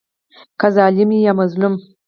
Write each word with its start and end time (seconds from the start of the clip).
که 0.59 0.67
ظالم 0.75 1.09
وي 1.11 1.19
یا 1.25 1.33
مظلوم. 1.39 1.73